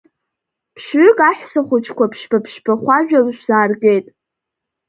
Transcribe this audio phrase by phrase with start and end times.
[0.75, 4.05] Ԥшь-ҩык аҳәсахәыҷқәа Ԥшьба-ԥшьба хәажәы шәзааргеит.